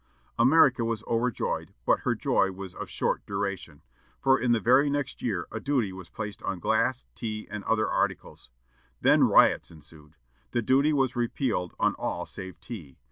America 0.39 0.83
was 0.83 1.03
overjoyed, 1.05 1.75
but 1.85 1.99
her 1.99 2.15
joy 2.15 2.51
was 2.51 2.73
of 2.73 2.89
short 2.89 3.23
duration; 3.27 3.83
for 4.19 4.39
in 4.39 4.51
the 4.51 4.59
very 4.59 4.89
next 4.89 5.21
year 5.21 5.47
a 5.51 5.59
duty 5.59 5.93
was 5.93 6.09
placed 6.09 6.41
on 6.41 6.57
glass, 6.57 7.05
tea, 7.13 7.47
and 7.51 7.63
other 7.65 7.87
articles. 7.87 8.49
Then 8.99 9.25
riots 9.25 9.69
ensued. 9.69 10.15
The 10.53 10.63
duty 10.63 10.91
was 10.91 11.15
repealed 11.15 11.75
on 11.79 11.93
all 11.99 12.25
save 12.25 12.59
tea. 12.59 12.97